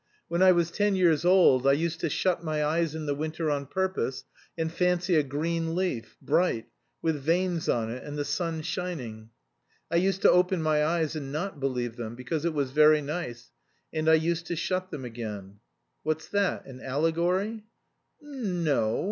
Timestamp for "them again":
14.89-15.59